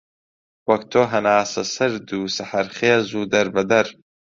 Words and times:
وەک 0.67 0.81
تۆ 0.91 1.01
هەناسەسەرد 1.13 2.07
و 2.19 2.21
سەحەرخێز 2.35 3.07
و 3.17 3.21
دەربەدەر 3.33 3.87